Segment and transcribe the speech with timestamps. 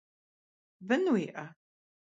[0.87, 1.45] Бын уиӏэ?